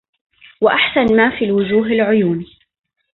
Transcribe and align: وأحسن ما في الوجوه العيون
وأحسن 0.61 1.15
ما 1.17 1.39
في 1.39 1.45
الوجوه 1.45 1.87
العيون 1.87 2.45